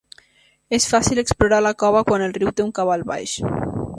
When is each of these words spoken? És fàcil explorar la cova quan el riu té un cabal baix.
És 0.77 0.87
fàcil 0.93 1.21
explorar 1.23 1.59
la 1.67 1.73
cova 1.85 2.03
quan 2.11 2.25
el 2.29 2.35
riu 2.39 2.53
té 2.61 2.65
un 2.69 2.75
cabal 2.83 3.09
baix. 3.15 3.37